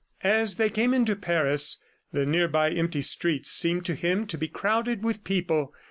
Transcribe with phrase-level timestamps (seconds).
[0.23, 1.79] As they came into Paris,
[2.11, 5.75] the nearly empty streets seemed to him to be crowded with people.